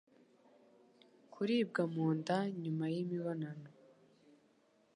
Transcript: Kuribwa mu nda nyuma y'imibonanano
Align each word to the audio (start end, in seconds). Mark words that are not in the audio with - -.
Kuribwa 1.33 1.83
mu 1.93 2.05
nda 2.17 2.37
nyuma 2.61 2.85
y'imibonanano 2.93 3.69